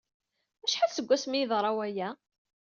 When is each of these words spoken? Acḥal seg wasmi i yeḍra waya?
Acḥal 0.65 0.89
seg 0.91 1.05
wasmi 1.07 1.37
i 1.37 1.39
yeḍra 1.41 1.71
waya? 1.77 2.09